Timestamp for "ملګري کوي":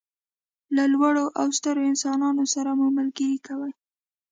2.97-3.71